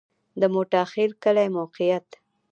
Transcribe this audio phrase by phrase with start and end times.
[0.41, 2.07] د موټاخیل کلی موقعیت